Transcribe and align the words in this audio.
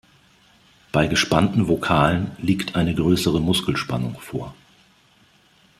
Bei 0.91 1.05
gespannten 1.05 1.67
Vokalen 1.67 2.31
liegt 2.39 2.73
eine 2.75 2.95
größere 2.95 3.39
Muskelspannung 3.39 4.17
vor. 4.17 4.55